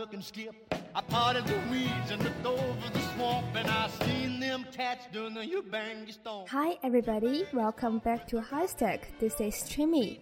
[0.00, 0.54] looking skip.
[0.94, 1.02] I
[1.42, 5.62] the weeds and looked over the swamp, and I seen them cats doing the you
[5.62, 6.46] bang you.
[6.48, 9.18] Hi everybody, welcome back to High Stack.
[9.18, 10.20] This is Jimmy.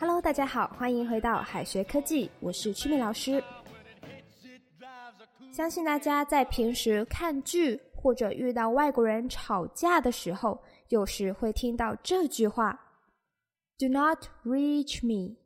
[0.00, 3.42] Hello，大家好，欢迎回到海学科技，我是吉米老师。
[5.52, 12.80] 相信大家在平时看剧或者遇到外国人吵架的时候，有时会听到这句话
[13.78, 15.36] ：“Do not reach me,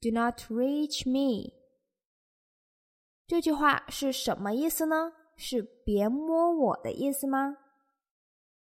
[0.00, 1.52] do not reach me。”
[3.26, 5.12] 这句话是什么意思呢？
[5.36, 7.56] 是别摸我的意思吗？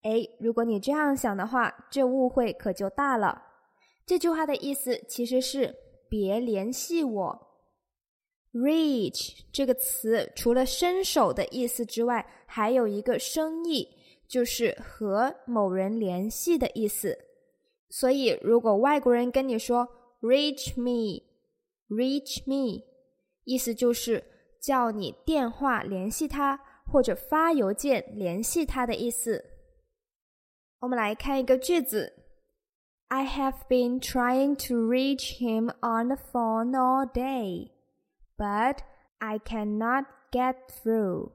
[0.02, 3.42] 哎，如果你这样想的话，这误会可就大了。
[4.06, 5.74] 这句话的意思其实是
[6.08, 7.48] 别联系我。
[8.52, 13.88] Reach 这个词除了伸手的意思之外，还有一个生意，
[14.28, 17.18] 就是和某人联系的意思。
[17.88, 19.88] 所以，如果外国人跟你说
[20.20, 22.82] “reach me”，“reach me”，
[23.44, 24.22] 意思就是
[24.61, 29.43] 叫你电话联系他，或者发邮件联系他的意思。
[30.79, 32.13] 我们来看一个句子：
[33.07, 37.71] I have been trying to reach him on the phone all day
[38.37, 38.79] but
[39.19, 41.31] I cannot get through.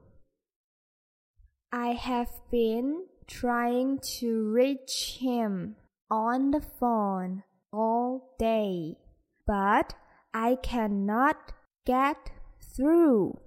[1.69, 5.75] I have been trying to reach him
[6.07, 8.97] on the phone all day,
[9.45, 9.95] but
[10.31, 11.35] I cannot
[11.83, 12.31] get
[12.78, 13.40] through.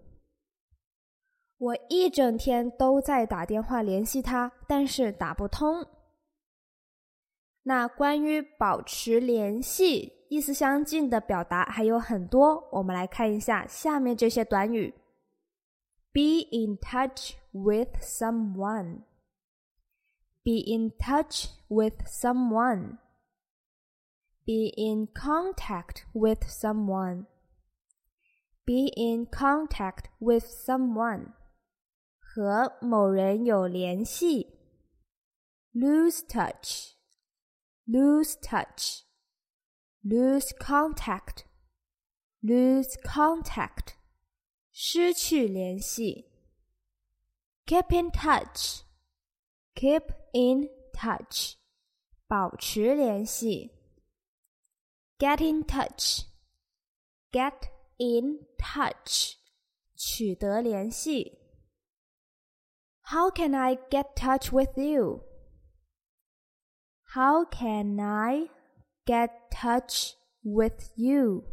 [1.58, 5.88] 我一整天都在打电话联系他，但是打不通。
[7.64, 10.18] 那关于保持联系。
[10.32, 14.94] 意思相近的表达还有很多，我们来看一下下面这些短语
[16.14, 19.02] ：be in touch with someone,
[20.42, 22.98] be in touch with someone,
[24.46, 27.26] be in contact with someone,
[28.65, 31.35] be in contact with someone，
[32.19, 34.47] 和某人有联系；
[35.73, 36.95] lose touch,
[37.87, 41.47] lose touch。lose contact,
[42.41, 43.95] lose contact，
[44.71, 46.31] 失去联系。
[47.67, 48.83] keep in touch,
[49.75, 51.55] keep in touch，
[52.29, 53.73] 保持联系。
[55.19, 56.27] get in touch,
[57.33, 57.69] get
[58.01, 59.35] in touch，
[59.95, 61.39] 取得联系。
[63.03, 65.23] How can I get touch with you?
[67.15, 68.51] How can I
[69.05, 71.45] get touch with you？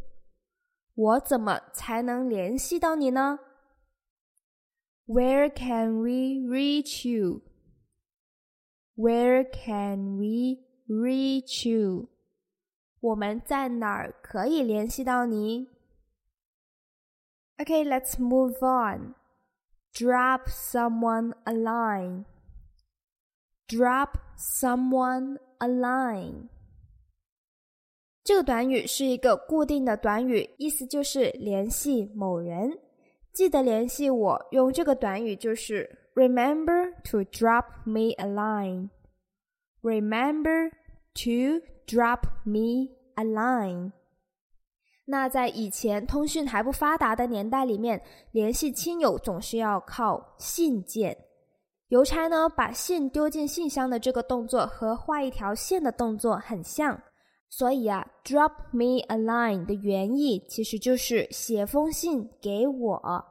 [0.95, 3.39] 我怎么才能联系到你呢？
[5.05, 7.41] Where can we reach you?
[8.95, 12.09] Where can we reach you?
[12.99, 15.69] 我们在哪儿可以联系到你
[17.57, 19.15] ？Okay, let's move on.
[19.93, 22.25] Drop someone a line.
[23.67, 26.49] Drop someone a line.
[28.23, 32.79] 这个短语是一个固定的短语，意思就是联系某人。
[33.33, 38.89] 记得联系我，用这个短语就是 Remember to drop me a line.
[39.81, 40.71] Remember
[41.15, 43.91] to drop me a line.
[45.10, 47.98] 那在以前通讯还不发达的年代里面，
[48.32, 51.16] 联系亲友总是要靠信件。
[51.88, 57.00] 邮差呢，把信丢进信箱的这个动作和画一条线的动作很像。
[57.48, 63.24] 所以啊，drop me a line 的原意其实就是写封信给我。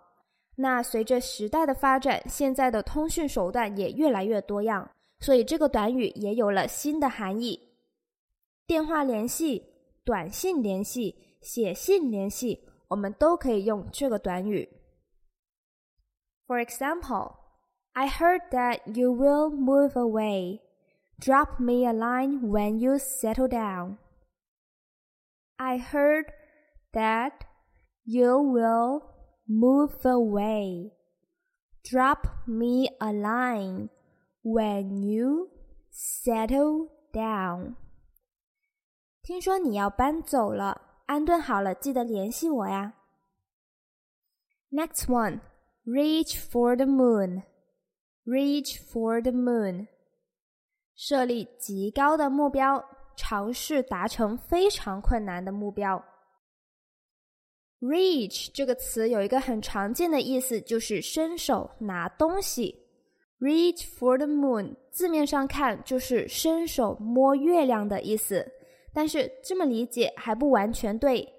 [0.55, 4.89] 那随着时代的发展，现在的通讯手段也越来越多样，
[5.19, 7.59] 所以这个短语也有了新的含义：
[8.65, 9.63] 电话联系、
[10.03, 11.15] 短信联系、
[11.46, 14.68] 写信联系，我们都可以用这个短语。
[16.46, 17.36] For example,
[17.92, 20.60] I heard that you will move away.
[21.18, 23.98] Drop me a line when you settle down.
[25.56, 26.26] I heard
[26.92, 27.32] that
[28.04, 29.02] you will
[29.46, 30.92] move away.
[31.84, 33.88] Drop me a line
[34.42, 35.50] when you
[35.90, 37.76] settle down.
[39.22, 42.93] 听说你要搬走了， 安顿好了记得联系我呀。
[44.69, 45.41] Next one,
[45.83, 47.43] reach for the moon.
[48.23, 49.87] Reach for the moon.
[50.95, 52.85] 设立极高的目标。
[53.19, 56.05] 尝试达成非常困难的目标。
[57.79, 62.75] Reach 这个词有一个很常见的意思，就是伸手拿东西。
[63.39, 68.47] Reach for the moon 字面上看就是伸手摸月亮的意思，
[68.97, 71.31] 但是这么理解还不完全对。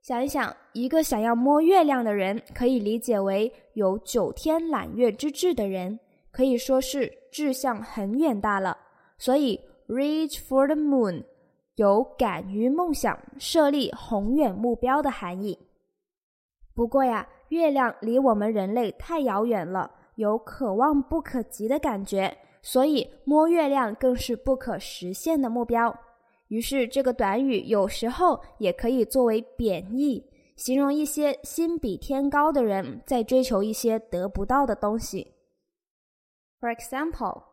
[0.00, 6.00] 想一想，一个想要摸月亮的人，可以理解为有九天揽月之志的人，
[6.30, 8.78] 可以说是志向很远大了。
[9.18, 11.22] 所以，reach for the moon
[11.74, 15.58] 有敢于梦想、设立宏远目标的含义。
[16.74, 25.94] 不过呀，月亮离我们人类太遥远了，有可望不可及的感觉，所以摸月亮更是不可实现的目标。
[26.51, 30.23] 于是，这个短语有时候也可以作为贬义，
[30.55, 35.33] 形容一些心比天高的人在追求一些得不到的东西。
[36.59, 37.43] For example,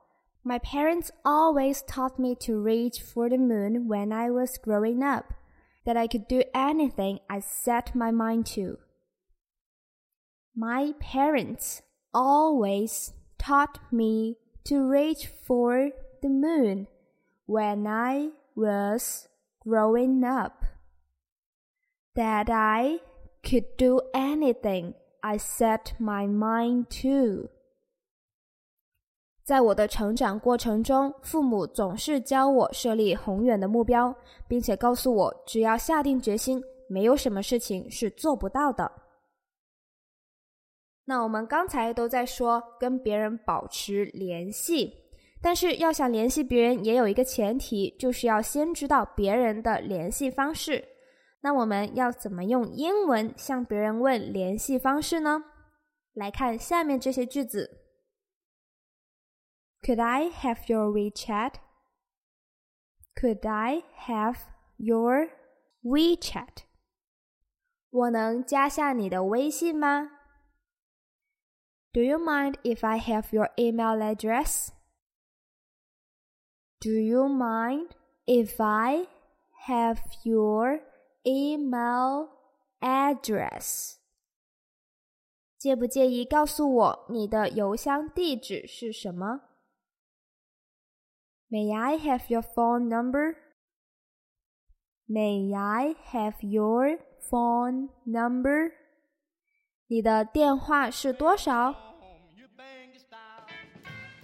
[0.45, 5.33] my parents always taught me to reach for the moon when I was growing up,
[5.85, 8.79] that I could do anything I set my mind to.
[10.55, 11.81] My parents
[12.13, 15.91] always taught me to reach for
[16.23, 16.87] the moon
[17.47, 19.28] when I was
[19.64, 20.66] growing up
[22.14, 23.00] that I
[23.42, 27.50] could do anything I set my mind to。
[29.44, 34.14] 在我的成长过程中，父母总是教我设立宏远的目标，
[34.48, 38.92] 并且告诉我，只要下定决心，没有什么事情是做不到的。
[41.06, 44.94] 那我们刚才都在说跟别人保持联系。
[45.42, 50.86] 但是要想联系别人，也有一个前提，就是要先知道别人的联系方式。
[51.42, 55.46] 那我们要怎么用英文向别人问联系方式呢？
[56.14, 57.86] 来看下面这些句子
[59.82, 61.54] ：Could I have your WeChat?
[63.16, 64.36] Could I have
[64.76, 65.30] your
[65.84, 66.64] WeChat?
[67.90, 70.12] 我能加下你的微信吗
[71.94, 74.70] ？Do you mind if I have your email address?
[76.81, 77.91] Do you mind
[78.27, 79.07] if I
[79.67, 80.81] have your
[81.25, 82.29] email
[82.81, 83.97] address？
[85.57, 89.41] 介不介意告诉我你的邮箱地址是什么？
[91.49, 93.37] May I have your phone number?
[95.07, 96.99] May I have your
[97.31, 98.73] phone number?
[99.87, 101.88] 你的电话是多少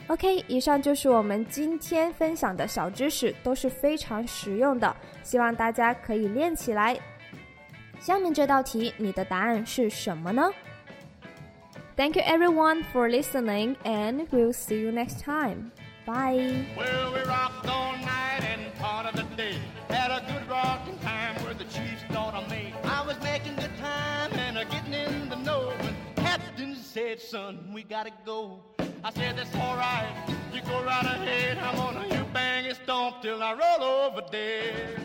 [0.08, 6.98] ？OK，以上就是我们今天分享的小知识，都是非常实用的，希望大家可以练起来。
[8.00, 10.50] 下面这道题，你的答案是什么呢？
[11.96, 15.70] Thank you everyone for listening, and we'll see you next time.
[16.06, 16.64] Bye.
[16.74, 19.58] Well, we rocked all night and part of the day.
[19.90, 22.72] Had a good rocking time where the chiefs thought of me.
[22.84, 25.72] I was making good time and a getting in the know.
[25.78, 28.60] When Captain said, son, we gotta go.
[29.05, 30.11] I said, that's all right.
[30.51, 31.59] You go right ahead.
[31.59, 34.99] I'm gonna you bang and stomp till I roll over dead.